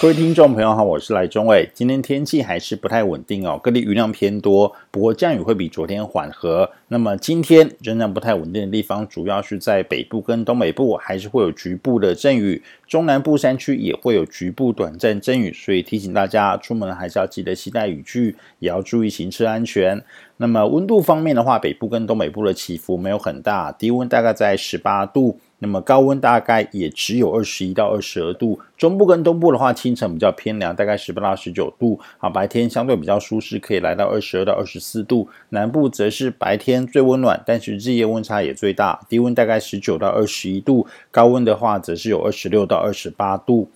[0.00, 1.68] 各位听众朋友好，我是赖中伟。
[1.74, 6.70] 今天天气还是不太稳定哦，各地雨量偏多，不过降雨会比昨天缓和。
[6.88, 20.02] 那么今天仍然不太稳定的地方，主要是在北部跟东北部，还是会有局部的阵雨，中南部山区也会有局部短暂阵雨，所以提醒大家出门还是要记得携带雨具，也要注意行车安全。
[20.38, 25.38] 那么温度方面的话，北部跟东北部的起伏没有很大，低温大概在十八度。
[25.60, 35.28] 那么高温大概也只有二十一到二十二度，中部跟东部的话，清晨比较偏凉，大概十八到十九度，啊，白天相对比较舒适，可以来到二十二到二十四度。
[35.50, 43.70] 南部则是白天最温暖，但是日夜温差也最大，低温大概十九到二十一度，高温的话则是有二十六到二十八度。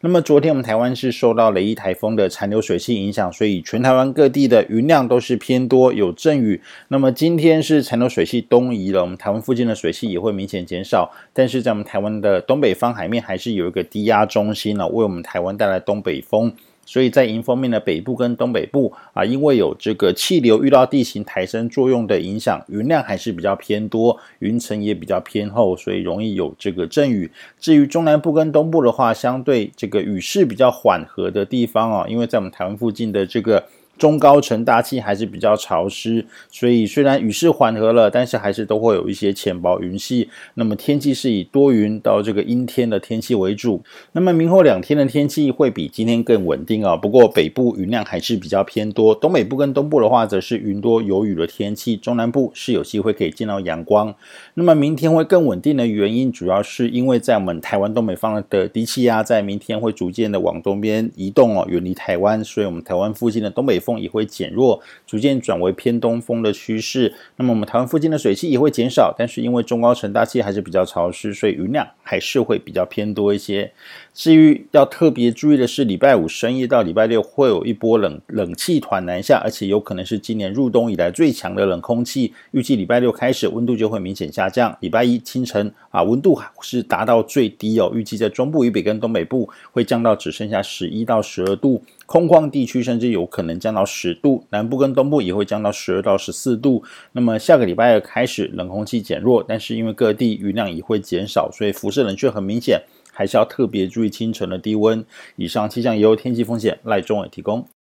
[0.00, 6.60] 那么昨天我们台湾是受到雷伊台风的残留水汽影响，所以全台湾各地的云量都是偏多，有阵雨。
[6.88, 11.10] 那么今天是残留水汽东移了，我们台湾附近的水汽也会明显减少。
[11.32, 16.52] 但是在我们台湾的东北方海面还是有一个低压中心呢，为我们台湾带来东北风。
[16.86, 27.30] 所以在迎风面的北部跟东北部啊，因为有这个气流遇到地形抬升作用的影响，云量还是比较偏多，云层也比较偏厚，所以容易有这个阵雨。
[27.60, 33.64] 至于中南部跟东部的话，相对这个雨势比较缓和的地方啊，因为在我们台湾附近的这个。
[33.98, 40.28] 中高层大气还是比较潮湿，所以虽然雨势缓和了，但是还是都会有一些浅薄云系。
[40.54, 43.82] 那么天气是以多云到这个阴天的天气为主。
[44.12, 46.96] 那么明后两天的天气会比今天更稳定啊。
[46.96, 54.14] 不过北部云量还是比较偏多，东北部跟东部的话则是云多有雨的天气，中南部是有机会可以见到阳光。
[54.54, 67.14] 那么明天会更稳定的原因，主要是因为在我们台湾东北方的低气压在明天会逐渐的往东边移动哦，远离台湾，所以我们台湾附近的东北风也会减弱，逐渐转为偏东风的趋势。
[67.36, 73.72] 那么我们台湾附近的水汽也会减少，但是因为中高层大气还是比较潮湿，所以云量还是会比较偏多一些。
[74.14, 82.32] 至于要特别注意的是，礼拜五深夜到礼拜六会有一波冷冷气团南下，而且有可能是今年入冬以来最强的冷空气。
[82.52, 84.74] 预计礼拜六开始温度就会明显下降。
[84.80, 91.82] 礼拜一清晨啊，温度是达到最低哦，预计在中部以北跟东北部会降到只剩下十一到十二度。
[92.06, 96.84] 空旷地区甚至有可能降到十度，南部跟东部也会降到十二到十四度。
[97.10, 105.02] 那么下个礼拜二开始冷空气减弱，但是因为各地雨量也会减少，所以辐这冷却很明显，还是要特别注意清晨的低温。
[105.36, 107.66] 以上气象由天气风险赖中伟提供。